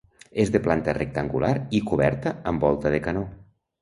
És 0.43 0.51
de 0.55 0.61
planta 0.67 0.95
rectangular 0.97 1.51
i 1.81 1.81
coberta 1.91 2.33
amb 2.53 2.67
volta 2.69 2.95
de 2.95 3.03
canó. 3.09 3.23